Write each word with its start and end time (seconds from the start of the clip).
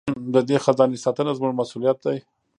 د 0.33 0.35
دې 0.47 0.57
خزانې 0.63 0.97
ساتنه 1.05 1.31
زموږ 1.37 1.53
مسوولیت 1.59 1.97
دی. 2.05 2.17